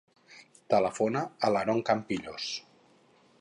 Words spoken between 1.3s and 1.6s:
a